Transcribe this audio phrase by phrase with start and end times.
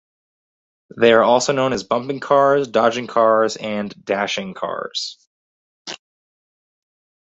[0.99, 5.29] They are also known as bumping cars, dodging cars and dashing cars.